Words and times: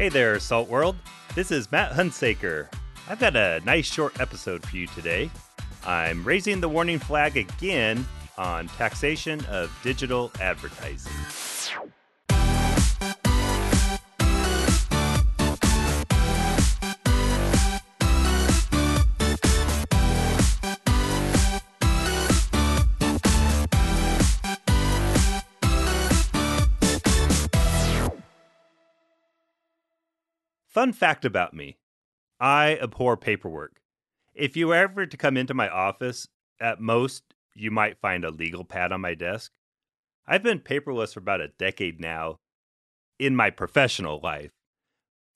Hey 0.00 0.08
there, 0.08 0.40
Salt 0.40 0.70
World. 0.70 0.96
This 1.34 1.50
is 1.50 1.70
Matt 1.70 1.92
Hunsaker. 1.92 2.72
I've 3.06 3.18
got 3.18 3.36
a 3.36 3.60
nice 3.66 3.84
short 3.84 4.18
episode 4.18 4.66
for 4.66 4.78
you 4.78 4.86
today. 4.86 5.30
I'm 5.84 6.24
raising 6.24 6.58
the 6.58 6.70
warning 6.70 6.98
flag 6.98 7.36
again 7.36 8.06
on 8.38 8.68
taxation 8.68 9.44
of 9.50 9.70
digital 9.82 10.32
advertising. 10.40 11.12
Fun 30.70 30.92
fact 30.92 31.24
about 31.24 31.52
me 31.52 31.78
I 32.38 32.78
abhor 32.80 33.16
paperwork. 33.16 33.80
If 34.34 34.56
you 34.56 34.68
were 34.68 34.76
ever 34.76 35.04
to 35.04 35.16
come 35.16 35.36
into 35.36 35.52
my 35.52 35.68
office, 35.68 36.28
at 36.60 36.80
most, 36.80 37.24
you 37.54 37.72
might 37.72 38.00
find 38.00 38.24
a 38.24 38.30
legal 38.30 38.64
pad 38.64 38.92
on 38.92 39.00
my 39.00 39.14
desk. 39.14 39.50
I've 40.28 40.44
been 40.44 40.60
paperless 40.60 41.14
for 41.14 41.18
about 41.18 41.40
a 41.40 41.48
decade 41.48 42.00
now 42.00 42.38
in 43.18 43.34
my 43.34 43.50
professional 43.50 44.20
life, 44.22 44.52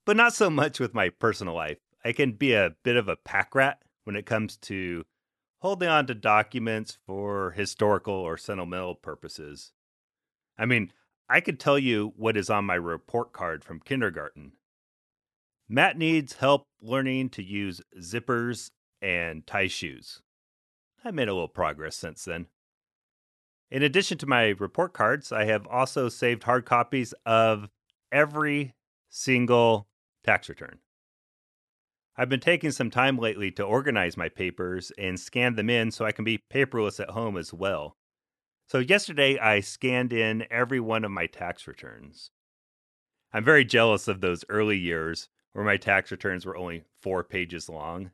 but 0.06 0.16
not 0.16 0.34
so 0.34 0.48
much 0.48 0.78
with 0.78 0.94
my 0.94 1.08
personal 1.08 1.54
life. 1.54 1.78
I 2.04 2.12
can 2.12 2.32
be 2.32 2.52
a 2.52 2.76
bit 2.84 2.96
of 2.96 3.08
a 3.08 3.16
pack 3.16 3.56
rat 3.56 3.82
when 4.04 4.14
it 4.14 4.26
comes 4.26 4.56
to 4.58 5.04
holding 5.58 5.88
on 5.88 6.06
to 6.06 6.14
documents 6.14 6.96
for 7.06 7.50
historical 7.50 8.14
or 8.14 8.36
sentimental 8.36 8.94
purposes. 8.94 9.72
I 10.56 10.66
mean, 10.66 10.92
I 11.28 11.40
could 11.40 11.58
tell 11.58 11.78
you 11.78 12.12
what 12.16 12.36
is 12.36 12.50
on 12.50 12.66
my 12.66 12.76
report 12.76 13.32
card 13.32 13.64
from 13.64 13.80
kindergarten. 13.80 14.52
Matt 15.68 15.96
needs 15.96 16.34
help 16.34 16.66
learning 16.80 17.30
to 17.30 17.42
use 17.42 17.80
zippers 17.98 18.70
and 19.00 19.46
tie 19.46 19.66
shoes. 19.66 20.20
I 21.04 21.10
made 21.10 21.28
a 21.28 21.32
little 21.34 21.48
progress 21.48 21.96
since 21.96 22.24
then. 22.24 22.46
In 23.70 23.82
addition 23.82 24.18
to 24.18 24.26
my 24.26 24.48
report 24.58 24.92
cards, 24.92 25.32
I 25.32 25.44
have 25.44 25.66
also 25.66 26.08
saved 26.08 26.44
hard 26.44 26.64
copies 26.64 27.14
of 27.24 27.68
every 28.12 28.74
single 29.08 29.88
tax 30.22 30.48
return. 30.48 30.78
I've 32.16 32.28
been 32.28 32.40
taking 32.40 32.70
some 32.70 32.90
time 32.90 33.18
lately 33.18 33.50
to 33.52 33.64
organize 33.64 34.16
my 34.16 34.28
papers 34.28 34.92
and 34.96 35.18
scan 35.18 35.56
them 35.56 35.68
in 35.68 35.90
so 35.90 36.04
I 36.04 36.12
can 36.12 36.24
be 36.24 36.40
paperless 36.52 37.00
at 37.00 37.10
home 37.10 37.36
as 37.36 37.52
well. 37.52 37.96
So, 38.68 38.78
yesterday 38.78 39.38
I 39.38 39.60
scanned 39.60 40.12
in 40.12 40.46
every 40.50 40.80
one 40.80 41.04
of 41.04 41.10
my 41.10 41.26
tax 41.26 41.66
returns. 41.66 42.30
I'm 43.32 43.44
very 43.44 43.64
jealous 43.64 44.06
of 44.06 44.20
those 44.20 44.44
early 44.48 44.78
years 44.78 45.28
where 45.54 45.64
my 45.64 45.78
tax 45.78 46.10
returns 46.10 46.44
were 46.44 46.56
only 46.56 46.84
four 47.00 47.24
pages 47.24 47.68
long. 47.68 48.10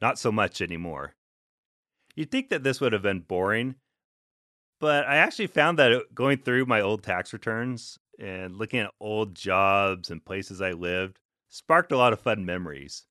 Not 0.00 0.18
so 0.18 0.32
much 0.32 0.60
anymore. 0.60 1.14
You'd 2.16 2.30
think 2.30 2.48
that 2.48 2.64
this 2.64 2.80
would 2.80 2.92
have 2.92 3.02
been 3.02 3.20
boring, 3.20 3.76
but 4.80 5.06
I 5.06 5.16
actually 5.16 5.46
found 5.46 5.78
that 5.78 5.92
uh, 5.92 6.00
going 6.12 6.38
through 6.38 6.66
my 6.66 6.80
old 6.80 7.04
tax 7.04 7.32
returns 7.32 7.98
and 8.18 8.56
looking 8.56 8.80
at 8.80 8.90
old 9.00 9.34
jobs 9.34 10.10
and 10.10 10.24
places 10.24 10.60
I 10.60 10.72
lived 10.72 11.20
sparked 11.48 11.92
a 11.92 11.96
lot 11.96 12.12
of 12.12 12.20
fun 12.20 12.44
memories. 12.44 13.04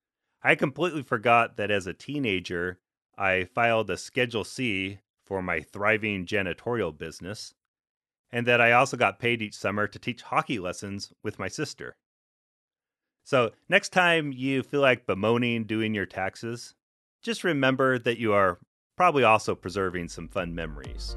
I 0.43 0.55
completely 0.55 1.03
forgot 1.03 1.57
that 1.57 1.71
as 1.71 1.87
a 1.87 1.93
teenager, 1.93 2.79
I 3.17 3.45
filed 3.45 3.89
a 3.89 3.97
Schedule 3.97 4.43
C 4.43 4.99
for 5.23 5.41
my 5.41 5.61
thriving 5.61 6.25
janitorial 6.25 6.97
business, 6.97 7.53
and 8.31 8.47
that 8.47 8.59
I 8.59 8.71
also 8.71 8.97
got 8.97 9.19
paid 9.19 9.41
each 9.41 9.55
summer 9.55 9.87
to 9.87 9.99
teach 9.99 10.23
hockey 10.23 10.59
lessons 10.59 11.13
with 11.23 11.39
my 11.39 11.47
sister. 11.47 11.95
So, 13.31 13.51
next 13.69 13.93
time 13.93 14.33
you 14.33 14.61
feel 14.61 14.81
like 14.81 15.05
bemoaning 15.05 15.63
doing 15.63 15.95
your 15.95 16.05
taxes, 16.05 16.75
just 17.21 17.45
remember 17.45 17.97
that 17.97 18.17
you 18.17 18.33
are 18.33 18.59
probably 18.97 19.23
also 19.23 19.55
preserving 19.55 20.09
some 20.09 20.27
fun 20.27 20.53
memories. 20.53 21.15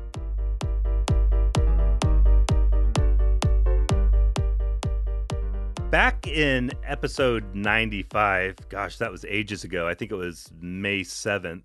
Back 5.90 6.28
in 6.28 6.70
episode 6.84 7.52
95, 7.52 8.68
gosh, 8.68 8.98
that 8.98 9.10
was 9.10 9.24
ages 9.24 9.64
ago. 9.64 9.88
I 9.88 9.94
think 9.94 10.12
it 10.12 10.14
was 10.14 10.52
May 10.60 11.00
7th. 11.00 11.64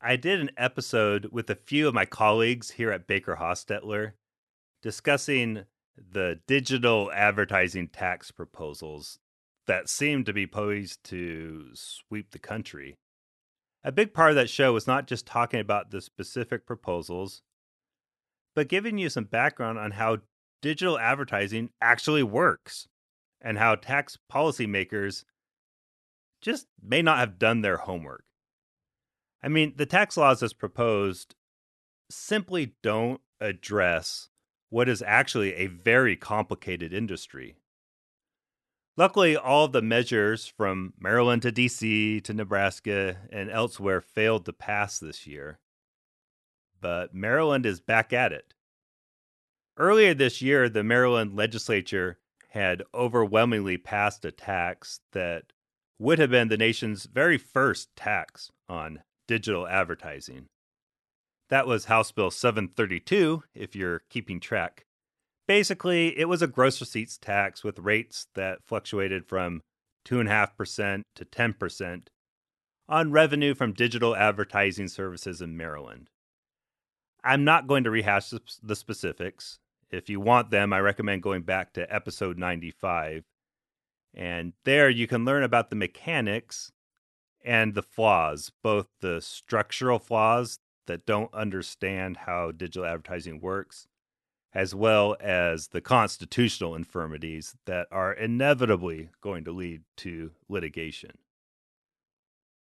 I 0.00 0.14
did 0.14 0.38
an 0.38 0.52
episode 0.56 1.30
with 1.32 1.50
a 1.50 1.56
few 1.56 1.88
of 1.88 1.94
my 1.94 2.04
colleagues 2.04 2.70
here 2.70 2.92
at 2.92 3.08
BakerHostetler 3.08 4.12
discussing 4.82 5.64
the 6.12 6.38
digital 6.46 7.10
advertising 7.12 7.88
tax 7.88 8.30
proposals 8.30 9.18
that 9.66 9.88
seemed 9.88 10.26
to 10.26 10.32
be 10.32 10.46
poised 10.46 11.02
to 11.04 11.68
sweep 11.74 12.30
the 12.30 12.38
country. 12.38 12.98
A 13.82 13.92
big 13.92 14.14
part 14.14 14.30
of 14.30 14.36
that 14.36 14.50
show 14.50 14.72
was 14.72 14.86
not 14.86 15.06
just 15.06 15.26
talking 15.26 15.60
about 15.60 15.90
the 15.90 16.00
specific 16.00 16.66
proposals, 16.66 17.42
but 18.54 18.68
giving 18.68 18.98
you 18.98 19.08
some 19.08 19.24
background 19.24 19.78
on 19.78 19.92
how 19.92 20.18
digital 20.62 20.98
advertising 20.98 21.70
actually 21.80 22.22
works 22.22 22.88
and 23.40 23.58
how 23.58 23.74
tax 23.74 24.18
policymakers 24.32 25.24
just 26.40 26.66
may 26.82 27.02
not 27.02 27.18
have 27.18 27.38
done 27.38 27.60
their 27.60 27.78
homework. 27.78 28.24
I 29.42 29.48
mean, 29.48 29.74
the 29.76 29.86
tax 29.86 30.16
laws 30.16 30.42
as 30.42 30.54
proposed 30.54 31.34
simply 32.10 32.74
don't 32.82 33.20
address 33.40 34.30
what 34.70 34.88
is 34.88 35.02
actually 35.06 35.54
a 35.54 35.66
very 35.66 36.16
complicated 36.16 36.92
industry. 36.92 37.56
Luckily, 38.96 39.36
all 39.36 39.66
the 39.66 39.82
measures 39.82 40.46
from 40.46 40.92
Maryland 41.00 41.42
to 41.42 41.50
DC 41.50 42.22
to 42.22 42.32
Nebraska 42.32 43.16
and 43.32 43.50
elsewhere 43.50 44.00
failed 44.00 44.44
to 44.44 44.52
pass 44.52 44.98
this 44.98 45.26
year. 45.26 45.58
But 46.80 47.12
Maryland 47.12 47.66
is 47.66 47.80
back 47.80 48.12
at 48.12 48.32
it. 48.32 48.54
Earlier 49.76 50.14
this 50.14 50.40
year, 50.40 50.68
the 50.68 50.84
Maryland 50.84 51.34
legislature 51.34 52.18
had 52.50 52.84
overwhelmingly 52.94 53.76
passed 53.76 54.24
a 54.24 54.30
tax 54.30 55.00
that 55.10 55.52
would 55.98 56.20
have 56.20 56.30
been 56.30 56.46
the 56.46 56.56
nation's 56.56 57.06
very 57.06 57.38
first 57.38 57.96
tax 57.96 58.52
on 58.68 59.02
digital 59.26 59.66
advertising. 59.66 60.46
That 61.48 61.66
was 61.66 61.86
House 61.86 62.12
Bill 62.12 62.30
732, 62.30 63.42
if 63.54 63.74
you're 63.74 64.02
keeping 64.08 64.38
track. 64.38 64.86
Basically, 65.46 66.18
it 66.18 66.26
was 66.28 66.42
a 66.42 66.46
gross 66.46 66.80
receipts 66.80 67.18
tax 67.18 67.62
with 67.62 67.78
rates 67.78 68.28
that 68.34 68.64
fluctuated 68.64 69.26
from 69.26 69.60
2.5% 70.06 71.02
to 71.14 71.24
10% 71.24 72.02
on 72.88 73.12
revenue 73.12 73.54
from 73.54 73.72
digital 73.72 74.16
advertising 74.16 74.88
services 74.88 75.40
in 75.40 75.56
Maryland. 75.56 76.08
I'm 77.22 77.44
not 77.44 77.66
going 77.66 77.84
to 77.84 77.90
rehash 77.90 78.32
the 78.62 78.76
specifics. 78.76 79.58
If 79.90 80.10
you 80.10 80.20
want 80.20 80.50
them, 80.50 80.72
I 80.72 80.80
recommend 80.80 81.22
going 81.22 81.42
back 81.42 81.72
to 81.74 81.94
episode 81.94 82.38
95. 82.38 83.24
And 84.12 84.52
there 84.64 84.90
you 84.90 85.06
can 85.06 85.24
learn 85.24 85.42
about 85.42 85.70
the 85.70 85.76
mechanics 85.76 86.70
and 87.44 87.74
the 87.74 87.82
flaws, 87.82 88.52
both 88.62 88.88
the 89.00 89.20
structural 89.20 89.98
flaws 89.98 90.58
that 90.86 91.06
don't 91.06 91.32
understand 91.32 92.18
how 92.18 92.50
digital 92.50 92.84
advertising 92.84 93.40
works, 93.40 93.86
as 94.54 94.74
well 94.74 95.16
as 95.20 95.68
the 95.68 95.80
constitutional 95.80 96.76
infirmities 96.76 97.56
that 97.66 97.88
are 97.90 98.12
inevitably 98.12 99.10
going 99.20 99.44
to 99.44 99.50
lead 99.50 99.82
to 99.96 100.30
litigation. 100.48 101.10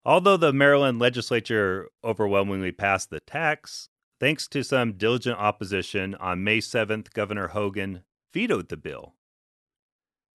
Although 0.06 0.38
the 0.38 0.54
Maryland 0.54 1.00
legislature 1.00 1.90
overwhelmingly 2.04 2.72
passed 2.72 3.10
the 3.10 3.20
tax, 3.20 3.90
thanks 4.20 4.48
to 4.50 4.64
some 4.64 4.94
diligent 4.94 5.38
opposition, 5.38 6.16
on 6.16 6.44
May 6.44 6.60
7th, 6.60 7.12
Governor 7.12 7.50
Hogan 7.50 8.04
vetoed 8.32 8.70
the 8.70 8.78
bill. 8.78 9.16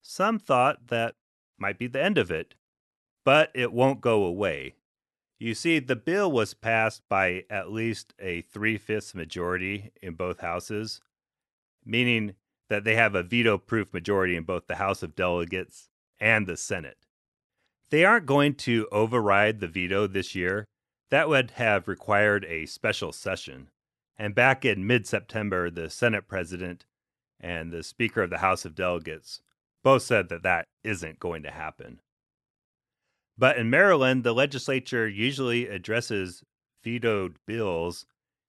Some 0.01 0.39
thought 0.39 0.87
that 0.87 1.15
might 1.57 1.79
be 1.79 1.87
the 1.87 2.03
end 2.03 2.17
of 2.17 2.29
it, 2.29 2.55
but 3.23 3.49
it 3.55 3.71
won't 3.71 4.01
go 4.01 4.23
away. 4.23 4.75
You 5.39 5.55
see, 5.55 5.79
the 5.79 5.95
bill 5.95 6.31
was 6.31 6.53
passed 6.53 7.01
by 7.09 7.45
at 7.49 7.71
least 7.71 8.13
a 8.19 8.41
three 8.41 8.77
fifths 8.77 9.15
majority 9.15 9.91
in 10.01 10.13
both 10.13 10.41
houses, 10.41 11.01
meaning 11.85 12.35
that 12.69 12.83
they 12.83 12.95
have 12.95 13.15
a 13.15 13.23
veto 13.23 13.57
proof 13.57 13.93
majority 13.93 14.35
in 14.35 14.43
both 14.43 14.67
the 14.67 14.75
House 14.75 15.03
of 15.03 15.15
Delegates 15.15 15.89
and 16.19 16.47
the 16.47 16.55
Senate. 16.55 17.05
They 17.89 18.05
aren't 18.05 18.25
going 18.25 18.55
to 18.55 18.87
override 18.91 19.59
the 19.59 19.67
veto 19.67 20.07
this 20.07 20.33
year. 20.35 20.65
That 21.09 21.27
would 21.27 21.51
have 21.51 21.89
required 21.89 22.45
a 22.45 22.65
special 22.65 23.11
session. 23.11 23.69
And 24.17 24.33
back 24.33 24.63
in 24.63 24.87
mid 24.87 25.05
September, 25.05 25.69
the 25.69 25.89
Senate 25.89 26.27
president 26.27 26.85
and 27.39 27.71
the 27.71 27.83
Speaker 27.83 28.21
of 28.21 28.29
the 28.29 28.37
House 28.37 28.63
of 28.63 28.75
Delegates 28.75 29.41
both 29.83 30.03
said 30.03 30.29
that 30.29 30.43
that 30.43 30.65
isn't 30.83 31.19
going 31.19 31.43
to 31.43 31.51
happen. 31.51 31.99
But 33.37 33.57
in 33.57 33.69
Maryland, 33.69 34.23
the 34.23 34.33
legislature 34.33 35.07
usually 35.07 35.67
addresses 35.67 36.43
vetoed 36.83 37.37
bills 37.45 38.05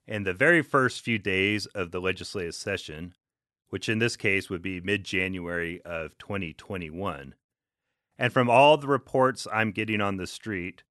in 0.06 0.24
the 0.24 0.34
very 0.34 0.62
first 0.62 1.00
few 1.00 1.18
days 1.18 1.66
of 1.66 1.90
the 1.90 2.00
legislative 2.00 2.54
session 2.54 3.14
which 3.72 3.88
in 3.88 4.00
this 4.00 4.16
case 4.18 4.50
would 4.50 4.60
be 4.60 4.82
mid 4.82 5.02
January 5.02 5.80
of 5.82 6.18
2021. 6.18 7.34
And 8.18 8.30
from 8.30 8.50
all 8.50 8.76
the 8.76 8.86
reports 8.86 9.46
I'm 9.50 9.70
getting 9.70 10.02
on 10.02 10.18
the 10.18 10.26
street, 10.26 10.82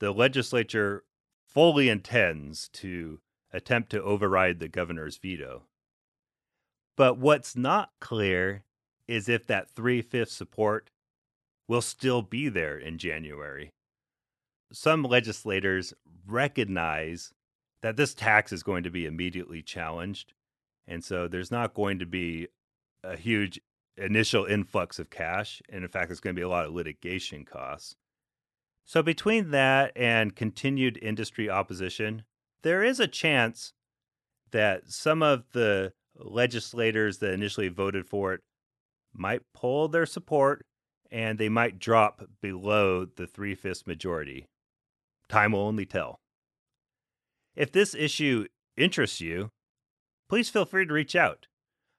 the 0.00 0.12
legislature 0.12 1.04
fully 1.46 1.90
intends 1.90 2.70
to 2.70 3.20
attempt 3.52 3.90
to 3.90 4.02
override 4.02 4.60
the 4.60 4.68
governor's 4.68 5.18
veto. 5.18 5.64
But 6.96 7.18
what's 7.18 7.54
not 7.54 7.90
clear 8.00 8.64
is 9.06 9.28
if 9.28 9.46
that 9.48 9.68
three 9.68 10.00
fifths 10.00 10.32
support 10.32 10.88
will 11.68 11.82
still 11.82 12.22
be 12.22 12.48
there 12.48 12.78
in 12.78 12.96
January. 12.96 13.74
Some 14.72 15.02
legislators 15.02 15.92
recognize 16.26 17.34
that 17.82 17.98
this 17.98 18.14
tax 18.14 18.54
is 18.54 18.62
going 18.62 18.84
to 18.84 18.90
be 18.90 19.04
immediately 19.04 19.60
challenged. 19.60 20.32
And 20.86 21.04
so 21.04 21.28
there's 21.28 21.50
not 21.50 21.74
going 21.74 21.98
to 21.98 22.06
be 22.06 22.48
a 23.04 23.16
huge 23.16 23.60
initial 23.96 24.44
influx 24.44 24.98
of 24.98 25.10
cash. 25.10 25.62
And 25.68 25.84
in 25.84 25.90
fact, 25.90 26.08
there's 26.08 26.20
going 26.20 26.34
to 26.34 26.40
be 26.40 26.44
a 26.44 26.48
lot 26.48 26.66
of 26.66 26.74
litigation 26.74 27.44
costs. 27.44 27.96
So, 28.84 29.02
between 29.02 29.50
that 29.52 29.92
and 29.94 30.34
continued 30.34 30.98
industry 31.00 31.48
opposition, 31.48 32.24
there 32.62 32.82
is 32.82 32.98
a 32.98 33.06
chance 33.06 33.72
that 34.50 34.88
some 34.88 35.22
of 35.22 35.44
the 35.52 35.92
legislators 36.16 37.18
that 37.18 37.32
initially 37.32 37.68
voted 37.68 38.06
for 38.06 38.34
it 38.34 38.40
might 39.14 39.42
pull 39.54 39.88
their 39.88 40.06
support 40.06 40.64
and 41.10 41.38
they 41.38 41.48
might 41.48 41.78
drop 41.78 42.22
below 42.40 43.04
the 43.04 43.26
three 43.26 43.54
fifths 43.54 43.86
majority. 43.86 44.46
Time 45.28 45.52
will 45.52 45.60
only 45.60 45.86
tell. 45.86 46.20
If 47.54 47.70
this 47.70 47.94
issue 47.94 48.46
interests 48.76 49.20
you, 49.20 49.50
please 50.28 50.48
feel 50.48 50.64
free 50.64 50.86
to 50.86 50.92
reach 50.92 51.16
out. 51.16 51.46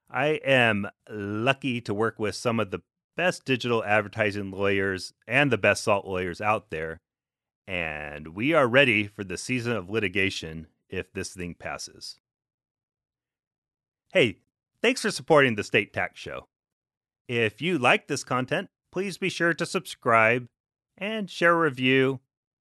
I 0.10 0.40
am 0.46 0.88
lucky 1.10 1.82
to 1.82 1.94
work 1.94 2.20
with 2.20 2.36
some 2.36 2.60
of 2.60 2.72
the 2.72 2.82
best 3.16 3.46
digital 3.46 3.84
advertising 3.84 4.52
lawyers 4.52 5.14
and 5.28 5.52
the 5.52 5.58
best 5.58 5.84
salt 5.84 6.06
lawyers 6.06 6.42
out 6.42 6.70
there, 6.70 7.02
and 7.68 8.30
we 8.30 8.54
are 8.54 8.68
ready 8.68 9.08
for 9.08 9.24
the 9.24 9.38
season 9.38 9.74
of 9.74 9.90
litigation 9.90 10.68
if 10.90 11.12
this 11.14 11.34
thing 11.34 11.56
passes. 11.56 12.20
Hey, 14.12 14.38
thanks 14.82 15.02
for 15.02 15.12
supporting 15.12 15.56
the 15.56 15.64
State 15.64 15.94
Tax 15.94 16.20
Show. 16.20 16.48
If 17.28 17.62
you 17.62 17.78
like 17.80 18.08
this 18.08 18.24
content, 18.24 18.70
please 18.92 19.18
be 19.18 19.30
sure 19.30 19.54
to 19.54 19.66
subscribe 19.66 20.48
and 20.98 21.30
share 21.30 21.54
a 21.54 21.60
review, 21.60 22.20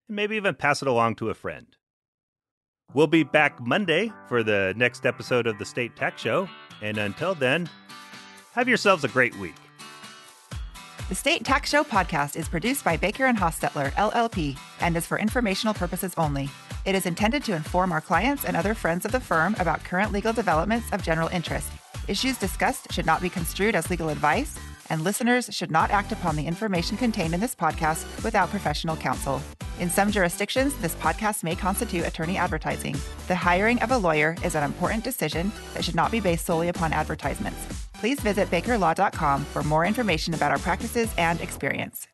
and 0.09 0.17
maybe 0.17 0.37
even 0.37 0.55
pass 0.55 0.81
it 0.81 0.89
along 0.89 1.17
to 1.17 1.29
a 1.29 1.35
friend. 1.35 1.77
We'll 2.95 3.07
be 3.07 3.23
back 3.23 3.59
Monday 3.61 4.13
for 4.29 4.43
the 4.43 4.75
next 4.77 5.07
episode 5.07 5.47
of 5.47 5.59
the 5.59 5.65
State 5.65 5.97
Tax 5.97 6.21
Show. 6.21 6.47
And 6.83 6.99
until 6.99 7.35
then, 7.35 7.69
have 8.53 8.69
yourselves 8.69 9.03
a 9.03 9.09
great 9.09 9.35
week. 9.37 9.55
The 11.09 11.15
State 11.15 11.45
Tax 11.45 11.71
Show 11.71 11.85
podcast 11.85 12.37
is 12.37 12.49
produced 12.49 12.85
by 12.85 12.97
Baker 12.99 13.25
and 13.27 13.39
Hostetler, 13.39 13.93
LLP, 13.93 14.59
and 14.81 14.97
is 14.97 15.07
for 15.07 15.19
informational 15.19 15.73
purposes 15.75 16.13
only. 16.19 16.51
It 16.85 16.95
is 16.95 17.07
intended 17.07 17.45
to 17.45 17.55
inform 17.55 17.93
our 17.93 18.01
clients 18.01 18.45
and 18.45 18.57
other 18.57 18.75
friends 18.75 19.05
of 19.07 19.13
the 19.13 19.21
firm 19.21 19.57
about 19.59 19.85
current 19.85 20.13
legal 20.13 20.33
developments 20.33 20.91
of 20.93 21.03
general 21.03 21.29
interest. 21.29 21.71
Issues 22.09 22.37
discussed 22.39 22.93
should 22.93 23.07
not 23.07 23.23
be 23.23 23.31
construed 23.31 23.75
as 23.75 23.89
legal 23.89 24.09
advice, 24.11 24.59
and 24.91 25.03
listeners 25.03 25.49
should 25.51 25.71
not 25.71 25.91
act 25.91 26.13
upon 26.13 26.37
the 26.37 26.47
information 26.47 26.97
contained 26.97 27.33
in 27.33 27.41
this 27.41 27.55
podcast 27.55 28.23
without 28.23 28.51
professional 28.51 28.97
counsel. 28.97 29.41
In 29.83 29.91
some 29.91 30.13
jurisdictions, 30.13 30.77
this 30.77 30.95
podcast 30.95 31.43
may 31.43 31.57
constitute 31.57 32.07
attorney 32.07 32.37
advertising. 32.37 32.97
The 33.27 33.35
hiring 33.35 33.83
of 33.83 33.91
a 33.91 33.99
lawyer 33.99 34.37
is 34.45 34.55
an 34.55 34.63
important 34.63 35.03
decision 35.03 35.51
that 35.75 35.85
should 35.85 35.97
not 35.97 36.13
be 36.13 36.21
based 36.21 36.47
solely 36.47 36.69
upon 36.69 36.93
advertisements. 36.93 37.59
Please 37.95 38.21
visit 38.21 38.49
bakerlaw.com 38.49 39.45
for 39.45 39.65
more 39.65 39.85
information 39.85 40.35
about 40.35 40.53
our 40.53 40.61
practices 40.61 41.13
and 41.19 41.41
experience. 41.41 42.07